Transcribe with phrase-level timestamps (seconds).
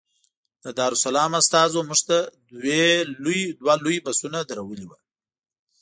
[0.63, 2.17] د دارالسلام استازو موږ ته
[2.51, 4.97] دوه لوی بسونه درولي وو.